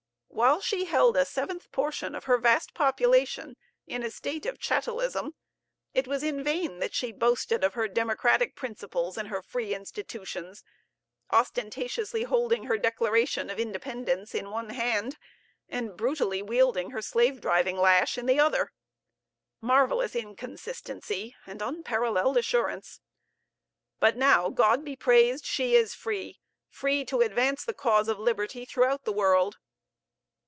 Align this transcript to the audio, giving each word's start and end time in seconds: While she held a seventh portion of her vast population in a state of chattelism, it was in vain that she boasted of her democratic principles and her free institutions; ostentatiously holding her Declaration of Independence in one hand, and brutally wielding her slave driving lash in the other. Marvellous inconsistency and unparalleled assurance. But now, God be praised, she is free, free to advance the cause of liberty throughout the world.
While 0.33 0.61
she 0.61 0.85
held 0.85 1.17
a 1.17 1.25
seventh 1.25 1.71
portion 1.71 2.15
of 2.15 2.23
her 2.23 2.39
vast 2.39 2.73
population 2.73 3.57
in 3.85 4.01
a 4.01 4.09
state 4.09 4.47
of 4.47 4.57
chattelism, 4.57 5.35
it 5.93 6.07
was 6.07 6.23
in 6.23 6.43
vain 6.43 6.79
that 6.79 6.95
she 6.95 7.11
boasted 7.11 7.63
of 7.63 7.75
her 7.75 7.87
democratic 7.87 8.55
principles 8.55 9.19
and 9.19 9.27
her 9.27 9.43
free 9.43 9.75
institutions; 9.75 10.63
ostentatiously 11.31 12.23
holding 12.23 12.63
her 12.63 12.77
Declaration 12.79 13.51
of 13.51 13.59
Independence 13.59 14.33
in 14.33 14.49
one 14.49 14.71
hand, 14.71 15.17
and 15.69 15.95
brutally 15.95 16.41
wielding 16.41 16.89
her 16.89 17.03
slave 17.03 17.39
driving 17.39 17.77
lash 17.77 18.17
in 18.17 18.25
the 18.25 18.39
other. 18.39 18.71
Marvellous 19.59 20.15
inconsistency 20.15 21.35
and 21.45 21.61
unparalleled 21.61 22.37
assurance. 22.37 22.99
But 23.99 24.17
now, 24.17 24.49
God 24.49 24.83
be 24.83 24.95
praised, 24.95 25.45
she 25.45 25.75
is 25.75 25.93
free, 25.93 26.39
free 26.67 27.05
to 27.05 27.21
advance 27.21 27.63
the 27.63 27.75
cause 27.75 28.07
of 28.07 28.17
liberty 28.17 28.65
throughout 28.65 29.03
the 29.03 29.13
world. 29.13 29.57